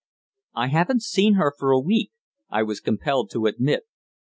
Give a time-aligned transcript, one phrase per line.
[0.55, 2.11] "I haven't seen her for a week,"
[2.49, 3.83] I was compelled to admit.